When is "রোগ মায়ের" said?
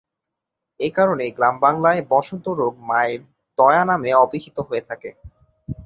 2.59-3.21